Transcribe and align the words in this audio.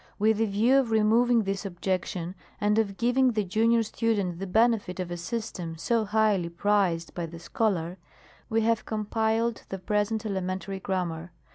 With 0.17 0.37
the 0.39 0.47
view 0.47 0.79
of 0.79 0.89
removing 0.89 1.43
this 1.43 1.63
objection, 1.63 2.33
and 2.59 2.79
of 2.79 2.97
giving 2.97 3.33
the 3.33 3.43
junior 3.43 3.83
student 3.83 4.39
the 4.39 4.47
benefit 4.47 4.99
of 4.99 5.11
a 5.11 5.15
system 5.17 5.77
so 5.77 6.05
highly 6.05 6.49
prized 6.49 7.13
by 7.13 7.27
the 7.27 7.37
scholar, 7.37 7.99
we 8.49 8.61
have 8.61 8.83
compiled 8.85 9.61
the 9.69 9.77
present 9.77 10.25
Elementary 10.25 10.79
Grammar. 10.79 11.33